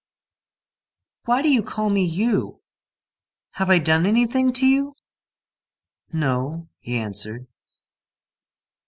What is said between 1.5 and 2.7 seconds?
you call me you?